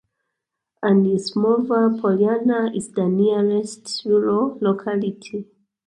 Anisimova 0.83 1.95
Polyana 2.01 2.73
is 2.75 2.89
the 2.93 3.05
nearest 3.07 4.03
rural 4.03 4.57
locality. 4.59 5.47